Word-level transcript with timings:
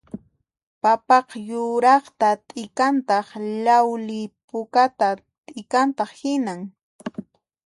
Papaqa 0.81 1.37
yuraqta 1.49 2.29
t'ikantaq 2.47 3.27
llawli 3.63 4.19
pukata 4.47 5.09
t'ikantaq 5.45 6.11
hinan 6.21 6.59